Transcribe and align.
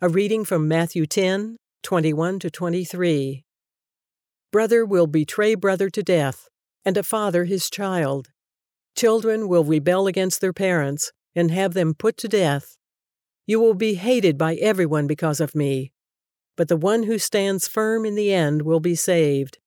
A 0.00 0.08
reading 0.08 0.44
from 0.44 0.66
Matthew 0.66 1.06
10 1.06 1.56
21 1.84 2.40
to 2.40 2.50
23. 2.50 3.44
Brother 4.50 4.84
will 4.84 5.06
betray 5.06 5.54
brother 5.54 5.88
to 5.88 6.02
death, 6.02 6.48
and 6.84 6.96
a 6.96 7.04
father 7.04 7.44
his 7.44 7.70
child. 7.70 8.30
Children 8.96 9.46
will 9.46 9.62
rebel 9.62 10.08
against 10.08 10.40
their 10.40 10.52
parents 10.52 11.12
and 11.36 11.52
have 11.52 11.74
them 11.74 11.94
put 11.94 12.16
to 12.18 12.28
death. 12.28 12.76
You 13.46 13.60
will 13.60 13.74
be 13.74 13.94
hated 13.94 14.36
by 14.36 14.56
everyone 14.56 15.06
because 15.06 15.40
of 15.40 15.54
me, 15.54 15.92
but 16.56 16.66
the 16.66 16.76
one 16.76 17.04
who 17.04 17.16
stands 17.16 17.68
firm 17.68 18.04
in 18.04 18.16
the 18.16 18.32
end 18.34 18.62
will 18.62 18.80
be 18.80 18.96
saved. 18.96 19.58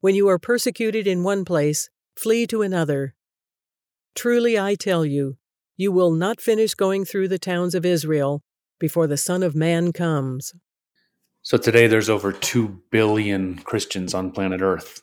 When 0.00 0.14
you 0.14 0.28
are 0.28 0.38
persecuted 0.38 1.06
in 1.06 1.24
one 1.24 1.44
place, 1.44 1.90
flee 2.16 2.46
to 2.46 2.62
another. 2.62 3.14
Truly 4.14 4.58
I 4.58 4.76
tell 4.76 5.04
you, 5.04 5.36
you 5.76 5.92
will 5.92 6.10
not 6.10 6.40
finish 6.40 6.72
going 6.72 7.04
through 7.04 7.28
the 7.28 7.38
towns 7.38 7.74
of 7.74 7.84
Israel 7.84 8.42
before 8.82 9.06
the 9.06 9.16
Son 9.16 9.44
of 9.44 9.54
Man 9.54 9.92
comes. 9.92 10.52
So 11.42 11.56
today 11.56 11.86
there's 11.86 12.10
over 12.10 12.32
2 12.32 12.82
billion 12.90 13.58
Christians 13.58 14.12
on 14.12 14.32
planet 14.32 14.60
Earth. 14.60 15.02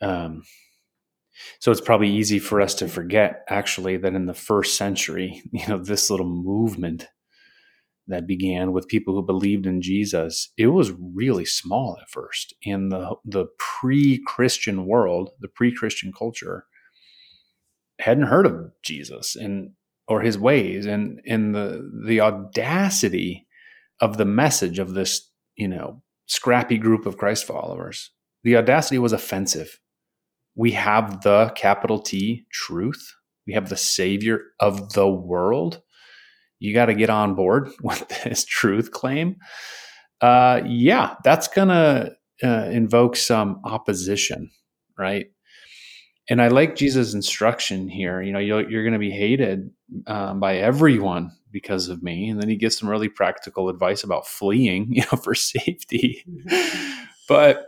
Um, 0.00 0.44
so 1.60 1.70
it's 1.70 1.82
probably 1.82 2.08
easy 2.08 2.38
for 2.38 2.62
us 2.62 2.74
to 2.76 2.88
forget 2.88 3.44
actually 3.50 3.98
that 3.98 4.14
in 4.14 4.24
the 4.24 4.32
first 4.32 4.78
century, 4.78 5.42
you 5.52 5.68
know, 5.68 5.76
this 5.76 6.08
little 6.08 6.26
movement 6.26 7.06
that 8.06 8.26
began 8.26 8.72
with 8.72 8.88
people 8.88 9.14
who 9.14 9.22
believed 9.22 9.66
in 9.66 9.82
Jesus, 9.82 10.50
it 10.56 10.68
was 10.68 10.92
really 10.92 11.44
small 11.44 11.98
at 12.00 12.08
first. 12.08 12.54
In 12.62 12.88
the 12.88 13.16
the 13.22 13.46
pre-Christian 13.58 14.86
world, 14.86 15.30
the 15.40 15.48
pre-Christian 15.48 16.10
culture 16.10 16.64
hadn't 18.00 18.28
heard 18.28 18.46
of 18.46 18.72
Jesus 18.82 19.36
and 19.36 19.72
or 20.08 20.20
his 20.20 20.38
ways 20.38 20.86
and 20.86 21.20
and 21.26 21.54
the 21.54 21.90
the 22.06 22.20
audacity 22.20 23.46
of 24.00 24.16
the 24.16 24.24
message 24.24 24.78
of 24.78 24.94
this, 24.94 25.30
you 25.56 25.68
know, 25.68 26.02
scrappy 26.26 26.78
group 26.78 27.06
of 27.06 27.16
Christ 27.16 27.46
followers. 27.46 28.10
The 28.42 28.56
audacity 28.56 28.98
was 28.98 29.12
offensive. 29.12 29.80
We 30.56 30.72
have 30.72 31.22
the 31.22 31.52
capital 31.56 31.98
T 31.98 32.46
truth. 32.52 33.14
We 33.46 33.54
have 33.54 33.68
the 33.68 33.76
savior 33.76 34.40
of 34.60 34.92
the 34.94 35.08
world 35.08 35.82
you 36.64 36.72
got 36.72 36.86
to 36.86 36.94
get 36.94 37.10
on 37.10 37.34
board 37.34 37.68
with 37.82 38.08
this 38.24 38.44
truth 38.44 38.90
claim, 38.90 39.36
uh, 40.20 40.62
yeah, 40.66 41.14
that's 41.22 41.48
to 41.68 42.12
uh, 42.42 42.68
invoke 42.70 43.16
some 43.16 43.60
opposition, 43.64 44.50
right? 44.98 45.26
And 46.28 46.40
I 46.40 46.48
like 46.48 46.76
Jesus' 46.76 47.14
instruction 47.14 47.88
here. 47.88 48.22
You 48.22 48.32
know, 48.32 48.38
you're, 48.38 48.68
you're 48.68 48.82
going 48.82 48.94
to 48.94 48.98
be 48.98 49.10
hated 49.10 49.70
um, 50.06 50.40
by 50.40 50.56
everyone 50.56 51.32
because 51.50 51.88
of 51.88 52.02
me, 52.02 52.28
and 52.28 52.40
then 52.40 52.48
he 52.48 52.56
gives 52.56 52.78
some 52.78 52.88
really 52.88 53.08
practical 53.08 53.68
advice 53.68 54.02
about 54.02 54.26
fleeing, 54.26 54.86
you 54.90 55.02
know, 55.02 55.18
for 55.18 55.34
safety. 55.34 56.24
Mm-hmm. 56.28 57.04
but 57.28 57.66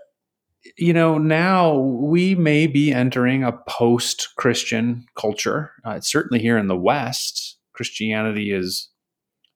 you 0.77 0.93
know, 0.93 1.17
now 1.17 1.75
we 1.79 2.35
may 2.35 2.67
be 2.67 2.93
entering 2.93 3.45
a 3.45 3.53
post-Christian 3.69 5.07
culture. 5.15 5.71
Uh, 5.85 6.01
certainly 6.01 6.41
here 6.41 6.59
in 6.59 6.67
the 6.67 6.77
West, 6.77 7.57
Christianity 7.73 8.51
is 8.51 8.89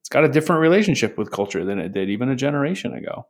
it's 0.00 0.08
got 0.08 0.24
a 0.24 0.28
different 0.28 0.60
relationship 0.60 1.18
with 1.18 1.32
culture 1.32 1.64
than 1.64 1.78
it 1.78 1.92
did 1.92 2.10
even 2.10 2.28
a 2.28 2.36
generation 2.36 2.94
ago. 2.94 3.26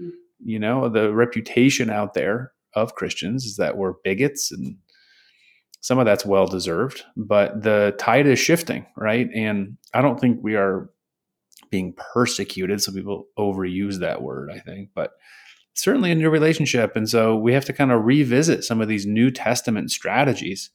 Mm. 0.00 0.10
You 0.42 0.58
know, 0.58 0.88
the 0.88 1.12
reputation 1.12 1.90
out 1.90 2.14
there 2.14 2.52
of 2.74 2.94
Christians 2.94 3.44
is 3.44 3.56
that 3.56 3.76
we're 3.76 3.94
bigots 4.04 4.50
and 4.50 4.76
some 5.80 5.98
of 5.98 6.06
that's 6.06 6.26
well 6.26 6.46
deserved, 6.46 7.04
but 7.16 7.62
the 7.62 7.94
tide 7.98 8.26
is 8.26 8.38
shifting, 8.38 8.86
right? 8.96 9.28
And 9.34 9.76
I 9.94 10.02
don't 10.02 10.18
think 10.18 10.40
we 10.42 10.56
are 10.56 10.90
being 11.70 11.94
persecuted. 12.12 12.82
So 12.82 12.92
people 12.92 13.26
overuse 13.38 14.00
that 14.00 14.22
word, 14.22 14.50
I 14.52 14.58
think, 14.58 14.90
but 14.94 15.12
certainly 15.74 16.10
in 16.10 16.18
your 16.20 16.30
relationship. 16.30 16.96
And 16.96 17.08
so 17.08 17.36
we 17.36 17.52
have 17.52 17.64
to 17.66 17.72
kind 17.72 17.92
of 17.92 18.04
revisit 18.04 18.64
some 18.64 18.80
of 18.80 18.88
these 18.88 19.06
New 19.06 19.30
Testament 19.30 19.90
strategies 19.90 20.70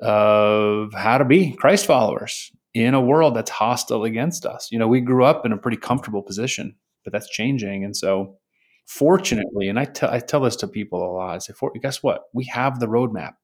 of 0.00 0.92
how 0.92 1.18
to 1.18 1.24
be 1.24 1.52
Christ 1.52 1.86
followers 1.86 2.52
in 2.74 2.94
a 2.94 3.00
world 3.00 3.34
that's 3.34 3.50
hostile 3.50 4.04
against 4.04 4.46
us. 4.46 4.68
You 4.70 4.78
know, 4.78 4.88
we 4.88 5.00
grew 5.00 5.24
up 5.24 5.46
in 5.46 5.52
a 5.52 5.56
pretty 5.56 5.76
comfortable 5.76 6.22
position, 6.22 6.76
but 7.04 7.12
that's 7.12 7.28
changing. 7.28 7.84
And 7.84 7.96
so, 7.96 8.36
fortunately, 8.86 9.68
and 9.68 9.78
I 9.78 9.84
tell 9.84 10.10
I 10.10 10.18
tell 10.20 10.40
this 10.40 10.56
to 10.56 10.68
people 10.68 11.02
a 11.02 11.10
lot. 11.12 11.34
I 11.34 11.38
say, 11.38 11.52
for, 11.52 11.72
guess 11.80 12.02
what? 12.02 12.24
We 12.32 12.44
have 12.46 12.80
the 12.80 12.86
roadmap. 12.86 13.34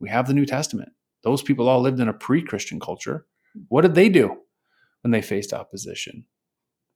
We 0.00 0.08
have 0.08 0.26
the 0.26 0.34
New 0.34 0.46
Testament. 0.46 0.90
Those 1.22 1.42
people 1.42 1.68
all 1.68 1.80
lived 1.80 2.00
in 2.00 2.08
a 2.08 2.12
pre-Christian 2.12 2.80
culture. 2.80 3.26
What 3.68 3.82
did 3.82 3.94
they 3.94 4.08
do 4.08 4.36
when 5.02 5.10
they 5.10 5.22
faced 5.22 5.52
opposition? 5.52 6.26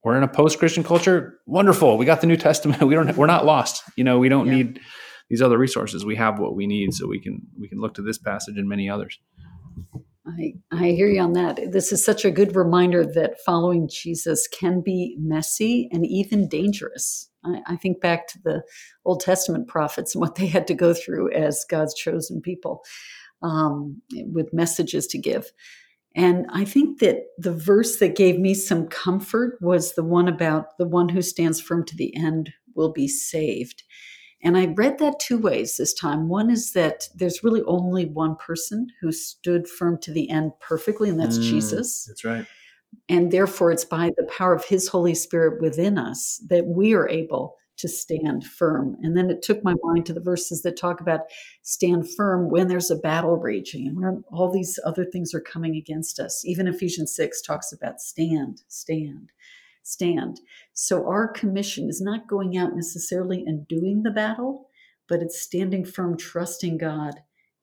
We're 0.05 0.17
in 0.17 0.23
a 0.23 0.29
post-Christian 0.29 0.85
culture. 0.85 1.39
Wonderful. 1.47 1.99
We 1.99 2.07
got 2.07 2.21
the 2.21 2.27
New 2.27 2.37
Testament. 2.37 2.83
We 2.87 2.95
don't. 2.95 3.17
We're 3.17 3.27
not 3.27 3.45
lost. 3.45 3.83
You 3.97 4.05
know, 4.05 4.19
we 4.19 4.29
don't 4.29 4.47
yeah. 4.47 4.55
need 4.55 4.81
these 5.29 5.43
other 5.43 5.59
resources. 5.59 6.05
We 6.05 6.17
have 6.17 6.39
what 6.39 6.55
we 6.55 6.67
need, 6.67 6.95
so 6.95 7.07
we 7.07 7.21
can 7.21 7.41
we 7.59 7.69
can 7.69 7.81
look 7.81 7.95
to 7.95 8.03
this 8.03 8.19
passage 8.19 8.57
and 8.57 8.69
many 8.69 8.89
others. 8.89 9.19
I, 10.29 10.55
I 10.71 10.87
hear 10.89 11.09
you 11.09 11.21
on 11.21 11.33
that. 11.35 11.73
This 11.73 11.93
is 11.93 12.05
such 12.05 12.25
a 12.25 12.31
good 12.31 12.55
reminder 12.55 13.05
that 13.05 13.41
following 13.47 13.89
Jesus 13.89 14.47
can 14.49 14.81
be 14.81 15.17
messy 15.19 15.89
and 15.93 16.07
even 16.07 16.49
dangerous. 16.49 17.31
I, 17.45 17.61
I, 17.67 17.77
think 17.77 18.01
back 18.01 18.27
to 18.29 18.39
the 18.45 18.63
Old 19.05 19.21
Testament 19.21 19.69
prophets 19.69 20.15
and 20.15 20.21
what 20.21 20.35
they 20.35 20.47
had 20.47 20.67
to 20.67 20.75
go 20.75 20.93
through 20.93 21.33
as 21.33 21.65
God's 21.71 21.95
chosen 21.95 22.43
people 22.43 22.83
um, 23.43 24.03
with 24.27 24.53
messages 24.53 25.07
to 25.09 25.19
give. 25.19 25.51
And 26.15 26.47
I 26.53 26.65
think 26.65 26.99
that 26.99 27.19
the 27.39 27.53
verse 27.53 27.99
that 27.99 28.17
gave 28.17 28.39
me 28.39 28.55
some 28.55 28.89
comfort 28.89 29.59
was 29.61 29.95
the 29.95 30.05
one 30.05 30.27
about 30.27 30.77
the 30.79 30.89
one 30.89 31.09
who 31.09 31.23
stands 31.23 31.61
firm 31.61 31.85
to 31.87 31.97
the 31.97 32.15
end 32.17 32.51
will 32.75 32.93
be 32.93 33.09
saved. 33.09 33.83
And 34.43 34.57
I 34.57 34.67
read 34.67 34.99
that 34.99 35.19
two 35.19 35.39
ways 35.39 35.77
this 35.77 35.93
time. 35.93 36.29
One 36.29 36.51
is 36.51 36.73
that 36.73 37.09
there's 37.15 37.43
really 37.43 37.63
only 37.63 38.07
one 38.07 38.37
person 38.37 38.89
who 39.01 39.11
stood 39.11 39.69
firm 39.69 39.99
to 40.03 40.13
the 40.13 40.31
end 40.31 40.53
perfectly, 40.61 41.09
and 41.09 41.19
that's 41.19 41.39
mm, 41.39 41.43
Jesus. 41.43 42.05
That's 42.05 42.25
right. 42.25 42.47
And 43.09 43.33
therefore, 43.33 43.73
it's 43.73 43.85
by 43.85 44.13
the 44.17 44.25
power 44.25 44.55
of 44.55 44.65
his 44.65 44.89
Holy 44.89 45.15
Spirit 45.15 45.61
within 45.61 45.99
us 45.99 46.41
that 46.49 46.67
we 46.67 46.95
are 46.95 47.09
able 47.09 47.57
to 47.79 47.89
stand 47.89 48.45
firm. 48.45 48.97
And 49.03 49.17
then 49.17 49.31
it 49.31 49.43
took 49.43 49.63
my 49.63 49.75
mind 49.83 50.07
to 50.07 50.13
the 50.13 50.21
verses 50.21 50.63
that 50.63 50.77
talk 50.77 51.01
about 51.01 51.21
stand 51.63 52.09
firm 52.17 52.51
when 52.51 52.69
there's 52.69 52.91
a 52.91 52.97
battle 52.97 53.37
raging 53.37 53.87
and 53.87 53.97
when 54.01 54.25
all 54.33 54.51
these 54.51 54.79
other 54.85 55.05
things 55.05 55.33
are 55.33 55.41
coming 55.41 55.77
against 55.77 56.19
us. 56.19 56.45
Even 56.45 56.67
Ephesians 56.67 57.15
6 57.15 57.41
talks 57.43 57.73
about 57.73 58.01
stand, 58.01 58.63
stand 58.69 59.31
stand. 59.89 60.41
So 60.73 61.07
our 61.07 61.29
commission 61.29 61.89
is 61.89 62.01
not 62.01 62.29
going 62.29 62.57
out 62.57 62.75
necessarily 62.75 63.43
and 63.47 63.67
doing 63.69 64.03
the 64.03 64.11
battle, 64.11 64.69
but 65.09 65.21
it's 65.21 65.41
standing 65.41 65.85
firm, 65.85 66.17
trusting 66.17 66.79
God 66.79 67.15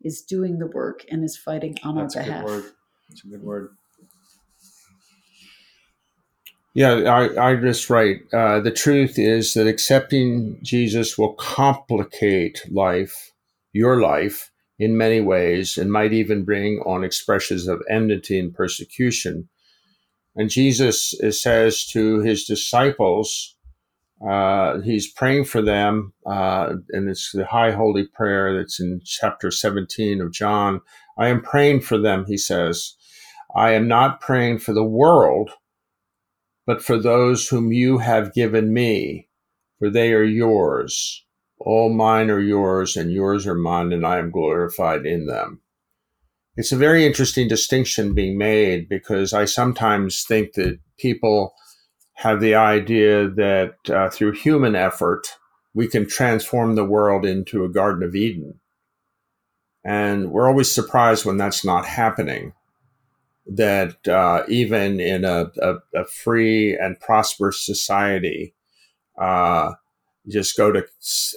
is 0.02 0.22
doing 0.22 0.60
the 0.60 0.68
work 0.68 1.06
and 1.10 1.24
is 1.24 1.38
fighting 1.38 1.76
on 1.84 1.96
That's 1.96 2.16
our 2.16 2.24
behalf. 2.24 2.44
A 2.44 2.46
good 2.46 2.52
word. 2.52 2.72
That's 3.10 3.24
a 3.24 3.28
good 3.28 3.44
word. 3.44 3.70
Yeah, 6.74 6.94
I, 6.94 7.52
I 7.52 7.56
just 7.56 7.90
right. 7.90 8.18
Uh, 8.34 8.60
the 8.60 8.72
truth 8.72 9.18
is 9.18 9.54
that 9.54 9.66
accepting 9.66 10.60
Jesus 10.62 11.18
will 11.18 11.34
complicate 11.34 12.62
life, 12.70 13.32
your 13.72 14.02
life, 14.02 14.52
in 14.78 14.98
many 14.98 15.22
ways, 15.22 15.78
and 15.78 15.90
might 15.90 16.12
even 16.12 16.44
bring 16.44 16.80
on 16.86 17.04
expressions 17.04 17.68
of 17.68 17.82
enmity 17.90 18.38
and 18.38 18.54
persecution. 18.54 19.48
And 20.36 20.50
Jesus 20.50 21.14
says 21.32 21.86
to 21.88 22.20
his 22.20 22.46
disciples, 22.46 23.56
uh, 24.28 24.80
he's 24.80 25.12
praying 25.12 25.46
for 25.46 25.62
them, 25.62 26.14
uh, 26.26 26.74
and 26.90 27.10
it's 27.10 27.32
the 27.32 27.46
high 27.46 27.72
holy 27.72 28.08
prayer 28.08 28.58
that's 28.58 28.80
in 28.80 29.02
chapter 29.04 29.52
17 29.52 30.22
of 30.22 30.32
John. 30.32 30.82
I 31.18 31.28
am 31.28 31.42
praying 31.42 31.82
for 31.82 31.98
them, 31.98 32.26
he 32.26 32.38
says. 32.38 32.96
I 33.56 33.72
am 33.72 33.88
not 33.88 34.22
praying 34.22 34.60
for 34.60 34.74
the 34.74 34.84
world, 34.84 35.52
but 36.66 36.82
for 36.82 36.98
those 36.98 37.48
whom 37.48 37.72
you 37.72 38.00
have 38.00 38.34
given 38.34 38.74
me, 38.74 39.30
for 39.80 39.90
they 39.90 40.14
are 40.14 40.24
yours. 40.24 41.24
All 41.60 41.94
mine 41.94 42.30
are 42.30 42.40
yours, 42.40 42.98
and 42.98 43.12
yours 43.12 43.46
are 43.46 43.56
mine, 43.56 43.94
and 43.94 44.06
I 44.06 44.18
am 44.18 44.32
glorified 44.32 45.06
in 45.06 45.28
them. 45.28 45.62
It's 46.58 46.72
a 46.72 46.78
very 46.78 47.06
interesting 47.06 47.48
distinction 47.48 48.14
being 48.14 48.38
made 48.38 48.88
because 48.88 49.34
I 49.34 49.46
sometimes 49.46 50.24
think 50.24 50.54
that 50.54 50.80
people 50.98 51.54
have 52.14 52.40
the 52.40 52.56
idea 52.56 53.28
that 53.28 53.76
uh, 53.90 54.10
through 54.10 54.32
human 54.34 54.74
effort, 54.74 55.28
we 55.74 55.88
can 55.88 56.08
transform 56.08 56.76
the 56.76 56.86
world 56.86 57.26
into 57.26 57.66
a 57.66 57.70
Garden 57.70 58.04
of 58.04 58.16
Eden. 58.16 58.60
And 59.84 60.32
we're 60.32 60.48
always 60.48 60.72
surprised 60.72 61.26
when 61.26 61.38
that's 61.38 61.66
not 61.66 61.86
happening. 61.86 62.54
That 63.46 64.08
uh, 64.08 64.44
even 64.48 65.00
in 65.00 65.26
a, 65.26 65.52
a, 65.62 65.76
a, 65.94 66.06
free 66.06 66.76
and 66.76 67.00
prosperous 67.00 67.64
society, 67.64 68.56
uh, 69.20 69.74
just 70.28 70.58
go 70.58 70.72
to 70.72 70.84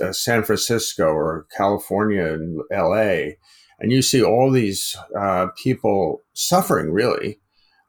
uh, 0.00 0.12
San 0.12 0.42
Francisco 0.42 1.04
or 1.04 1.46
California 1.54 2.32
and 2.32 2.62
LA, 2.72 3.34
and 3.78 3.92
you 3.92 4.02
see 4.02 4.22
all 4.22 4.50
these 4.50 4.96
uh, 5.18 5.48
people 5.56 6.22
suffering 6.32 6.90
really 6.90 7.40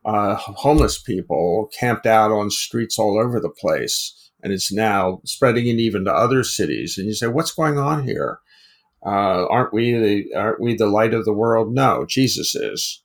uh, 0.05 0.35
homeless 0.35 0.99
people 0.99 1.69
camped 1.77 2.05
out 2.05 2.31
on 2.31 2.49
streets 2.49 2.97
all 2.97 3.19
over 3.19 3.39
the 3.39 3.49
place, 3.49 4.31
and 4.41 4.53
it's 4.53 4.71
now 4.71 5.21
spreading 5.25 5.67
it 5.67 5.79
even 5.79 6.05
to 6.05 6.11
other 6.11 6.43
cities. 6.43 6.97
And 6.97 7.07
you 7.07 7.13
say, 7.13 7.27
what's 7.27 7.51
going 7.51 7.77
on 7.77 8.05
here? 8.05 8.39
Uh, 9.05 9.45
aren't 9.47 9.73
we 9.73 9.93
the 9.93 10.35
aren't 10.35 10.61
we 10.61 10.75
the 10.75 10.87
light 10.87 11.13
of 11.13 11.25
the 11.25 11.33
world? 11.33 11.73
No, 11.73 12.05
Jesus 12.07 12.55
is, 12.55 13.03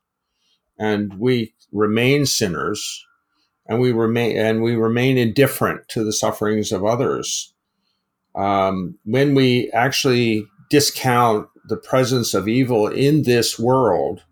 and 0.78 1.18
we 1.18 1.54
remain 1.72 2.26
sinners, 2.26 3.04
and 3.66 3.80
we 3.80 3.92
remain 3.92 4.36
and 4.36 4.62
we 4.62 4.74
remain 4.74 5.18
indifferent 5.18 5.86
to 5.88 6.04
the 6.04 6.12
sufferings 6.12 6.72
of 6.72 6.84
others. 6.84 7.52
Um, 8.34 8.98
when 9.04 9.34
we 9.34 9.70
actually 9.72 10.46
discount 10.68 11.46
the 11.66 11.76
presence 11.76 12.34
of 12.34 12.48
evil 12.48 12.86
in 12.86 13.22
this 13.22 13.58
world, 13.58 14.22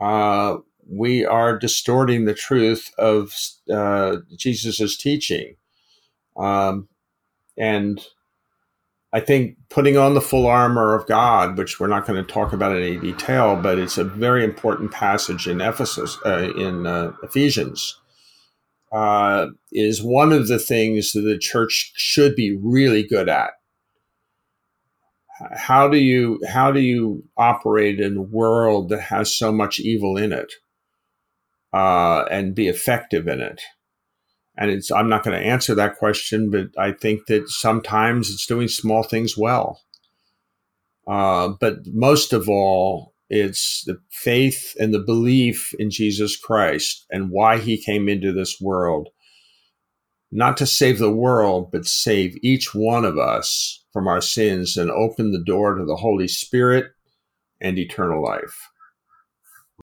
uh, 0.00 0.56
we 0.88 1.24
are 1.24 1.58
distorting 1.58 2.24
the 2.24 2.34
truth 2.34 2.92
of 2.98 3.34
uh, 3.72 4.16
teaching. 4.38 5.56
Um, 6.36 6.88
and 7.56 8.04
I 9.12 9.20
think 9.20 9.56
putting 9.68 9.96
on 9.96 10.14
the 10.14 10.20
full 10.20 10.46
armor 10.46 10.94
of 10.94 11.06
God, 11.06 11.58
which 11.58 11.78
we're 11.78 11.86
not 11.86 12.06
going 12.06 12.24
to 12.24 12.32
talk 12.32 12.52
about 12.52 12.74
in 12.74 12.82
any 12.82 12.96
detail, 12.96 13.56
but 13.56 13.78
it's 13.78 13.98
a 13.98 14.04
very 14.04 14.42
important 14.42 14.90
passage 14.90 15.46
in 15.46 15.60
Ephesus, 15.60 16.18
uh, 16.24 16.50
in 16.56 16.86
uh, 16.86 17.12
Ephesians, 17.22 18.00
uh, 18.90 19.48
is 19.70 20.02
one 20.02 20.32
of 20.32 20.48
the 20.48 20.58
things 20.58 21.12
that 21.12 21.20
the 21.22 21.38
church 21.38 21.92
should 21.94 22.34
be 22.34 22.56
really 22.56 23.02
good 23.02 23.28
at. 23.28 23.50
How 25.56 25.88
do 25.88 25.98
you 25.98 26.40
how 26.48 26.72
do 26.72 26.80
you 26.80 27.24
operate 27.36 28.00
in 28.00 28.16
a 28.16 28.22
world 28.22 28.88
that 28.90 29.00
has 29.00 29.36
so 29.36 29.52
much 29.52 29.80
evil 29.80 30.16
in 30.16 30.32
it, 30.32 30.52
uh, 31.72 32.24
and 32.30 32.54
be 32.54 32.68
effective 32.68 33.26
in 33.28 33.40
it? 33.40 33.60
And 34.56 34.70
it's, 34.70 34.92
I'm 34.92 35.08
not 35.08 35.24
going 35.24 35.38
to 35.38 35.46
answer 35.46 35.74
that 35.74 35.96
question, 35.96 36.50
but 36.50 36.68
I 36.78 36.92
think 36.92 37.26
that 37.26 37.48
sometimes 37.48 38.30
it's 38.30 38.46
doing 38.46 38.68
small 38.68 39.02
things 39.02 39.36
well. 39.36 39.80
Uh, 41.06 41.48
but 41.58 41.78
most 41.86 42.32
of 42.32 42.48
all, 42.48 43.14
it's 43.28 43.82
the 43.86 43.98
faith 44.10 44.74
and 44.78 44.92
the 44.92 45.00
belief 45.00 45.74
in 45.78 45.90
Jesus 45.90 46.36
Christ 46.36 47.06
and 47.10 47.30
why 47.30 47.58
he 47.58 47.82
came 47.82 48.08
into 48.08 48.30
this 48.30 48.60
world, 48.60 49.08
not 50.32 50.56
to 50.56 50.66
save 50.66 50.98
the 50.98 51.12
world, 51.12 51.70
but 51.70 51.84
save 51.84 52.38
each 52.42 52.74
one 52.74 53.04
of 53.04 53.18
us 53.18 53.84
from 53.92 54.08
our 54.08 54.22
sins 54.22 54.76
and 54.76 54.90
open 54.90 55.30
the 55.30 55.44
door 55.44 55.74
to 55.74 55.84
the 55.84 55.96
Holy 55.96 56.26
Spirit 56.26 56.86
and 57.60 57.78
eternal 57.78 58.22
life. 58.22 58.70